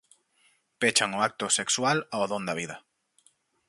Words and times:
Pechan 0.79 1.11
o 1.17 1.23
acto 1.27 1.45
sexual 1.59 1.97
ao 2.13 2.23
don 2.31 2.43
da 2.47 2.57
vida. 2.61 2.77